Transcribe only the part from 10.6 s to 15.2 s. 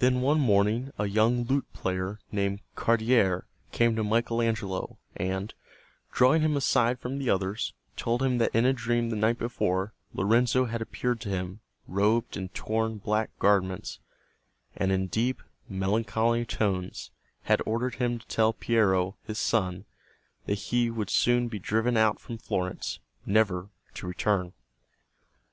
had appeared to him, robed in torn black garments, and in